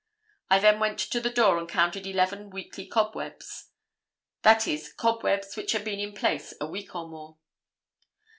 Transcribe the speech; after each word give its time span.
I 0.49 0.57
then 0.57 0.79
went 0.79 0.97
to 0.97 1.19
the 1.19 1.29
door 1.29 1.59
and 1.59 1.69
counted 1.69 2.07
eleven 2.07 2.49
weekly 2.49 2.87
cobwebs, 2.87 3.69
that 4.41 4.67
is 4.67 4.91
cobwebs 4.91 5.55
which 5.55 5.73
had 5.73 5.83
been 5.85 5.99
in 5.99 6.15
place 6.15 6.55
a 6.59 6.65
week 6.65 6.95
or 6.95 7.07
more. 7.07 7.37